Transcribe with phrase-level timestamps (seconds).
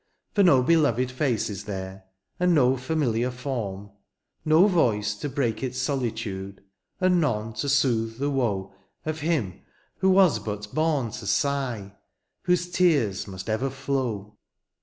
[0.33, 2.05] For no beloved face is there.
[2.39, 3.91] And no familiar form.
[4.43, 6.63] No voice to break its solitude.
[6.99, 8.73] And none to soothe the woe
[9.05, 9.61] Of him
[9.99, 11.93] who was but bom to sigh.
[12.45, 14.39] Whose tears must ever flow.